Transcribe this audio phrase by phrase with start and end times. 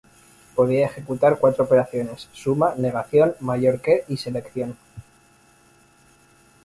[0.55, 4.75] Podía ejecutar cuatro operaciones: suma, negación, mayor que y selección.